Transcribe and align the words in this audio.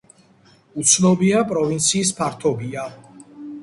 უცნობია 0.85 1.43
პროვინციის 1.53 2.17
ფართობია. 2.23 2.93